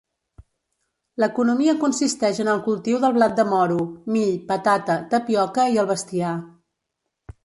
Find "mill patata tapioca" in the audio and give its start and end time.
4.15-5.67